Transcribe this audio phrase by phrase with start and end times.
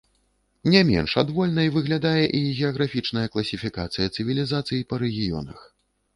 [0.75, 5.59] Не менш адвольнай выглядае і геаграфічная класіфікацыя цывілізацый па рэгіёнах.